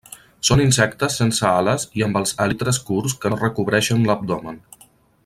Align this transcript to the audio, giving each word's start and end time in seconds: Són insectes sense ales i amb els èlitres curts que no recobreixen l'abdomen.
Són 0.47 0.61
insectes 0.63 1.17
sense 1.21 1.43
ales 1.49 1.85
i 2.01 2.05
amb 2.07 2.19
els 2.23 2.33
èlitres 2.49 2.81
curts 2.91 3.15
que 3.25 3.33
no 3.35 3.41
recobreixen 3.43 4.09
l'abdomen. 4.11 4.59